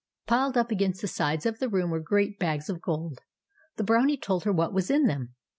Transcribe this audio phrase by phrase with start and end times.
[0.25, 3.19] Piled up against the sides of the room were great bags of gold.
[3.75, 5.35] The Brownie told her what was in them.